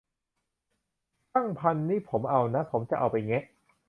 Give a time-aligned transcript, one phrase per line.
[1.33, 3.43] ตั้ง พัน นี่ผมเอานะ ผมจะเอาไปแงะ